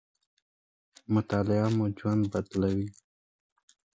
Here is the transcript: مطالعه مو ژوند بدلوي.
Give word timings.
مطالعه 1.13 1.67
مو 1.75 1.85
ژوند 1.97 2.23
بدلوي. 2.31 2.87